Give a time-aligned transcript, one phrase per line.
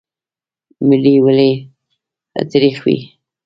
[0.87, 1.51] ملی ولې
[2.51, 2.97] تریخ وي؟